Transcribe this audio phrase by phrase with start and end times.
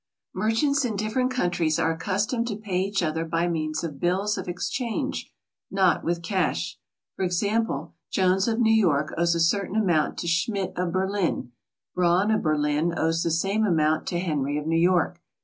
[0.33, 4.47] Merchants in different countries are accustomed to pay sach other by means of bills of
[4.47, 5.31] exchange,
[5.69, 6.79] not with cash.
[7.15, 11.51] For example, Jones of New York owes a certain amount to Schmidt of Berlin;
[11.93, 15.21] Braun of Berlin owes the same amount to Henry of New York.